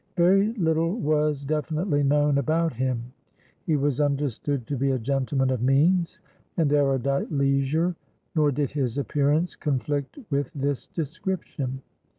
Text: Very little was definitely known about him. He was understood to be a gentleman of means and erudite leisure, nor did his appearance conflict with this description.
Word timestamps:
Very 0.17 0.51
little 0.53 0.95
was 0.99 1.45
definitely 1.45 2.01
known 2.01 2.39
about 2.39 2.73
him. 2.73 3.13
He 3.67 3.75
was 3.75 3.99
understood 4.01 4.65
to 4.65 4.75
be 4.75 4.89
a 4.89 4.97
gentleman 4.97 5.51
of 5.51 5.61
means 5.61 6.19
and 6.57 6.73
erudite 6.73 7.31
leisure, 7.31 7.95
nor 8.33 8.51
did 8.51 8.71
his 8.71 8.97
appearance 8.97 9.55
conflict 9.55 10.17
with 10.31 10.49
this 10.55 10.87
description. 10.87 11.83